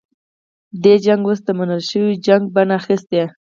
[0.83, 3.23] دې جګړو اوس د منل شویو جګړو بڼه اخیستې.